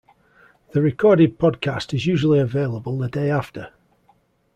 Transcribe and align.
The 0.71 0.81
recorded 0.81 1.37
podcast 1.37 1.93
is 1.93 2.07
usually 2.07 2.39
available 2.39 2.97
the 2.97 3.07
day 3.07 3.29
after. 3.29 3.71